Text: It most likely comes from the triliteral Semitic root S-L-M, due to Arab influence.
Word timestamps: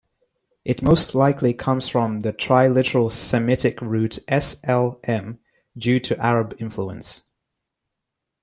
It 0.65 0.81
most 0.81 1.13
likely 1.13 1.53
comes 1.53 1.87
from 1.87 2.21
the 2.21 2.33
triliteral 2.33 3.11
Semitic 3.11 3.79
root 3.83 4.17
S-L-M, 4.27 5.39
due 5.77 5.99
to 5.99 6.17
Arab 6.17 6.55
influence. 6.57 7.21